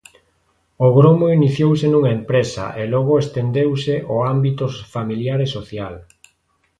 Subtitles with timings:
[0.85, 5.95] O gromo iniciouse nunha empresa e logo estendeuse ao ámbito familiar e social.